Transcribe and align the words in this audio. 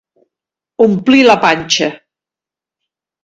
Omplir 0.85 1.27
la 1.27 1.35
panxa. 1.45 1.91